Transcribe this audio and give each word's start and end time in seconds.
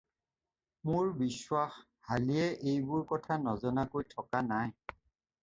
মোৰ 0.89 1.11
বিশ্বাস 1.19 1.77
হালিয়ে 2.07 2.47
এইবোৰ 2.73 3.05
কথা 3.13 3.39
নজনাকৈ 3.45 4.09
থকা 4.17 4.43
নাই। 4.51 4.75